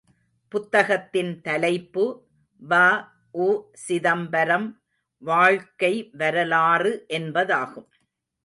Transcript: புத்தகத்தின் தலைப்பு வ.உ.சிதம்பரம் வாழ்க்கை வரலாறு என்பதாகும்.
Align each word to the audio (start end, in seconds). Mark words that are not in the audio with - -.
புத்தகத்தின் 0.51 1.41
தலைப்பு 1.41 2.25
வ.உ.சிதம்பரம் 2.61 4.79
வாழ்க்கை 5.23 6.09
வரலாறு 6.13 7.05
என்பதாகும். 7.13 7.89